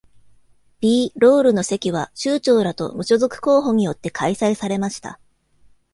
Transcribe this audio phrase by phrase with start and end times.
[0.81, 5.19] 「B」ロールの席は酋長らと無所属候補によって開催されました。